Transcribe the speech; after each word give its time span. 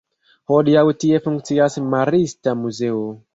Hodiaŭ 0.51 0.83
tie 1.03 1.19
funkcias 1.25 1.77
marista 1.93 2.57
muzeo. 2.65 3.07